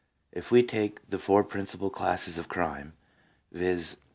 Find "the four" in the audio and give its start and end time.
1.07-1.43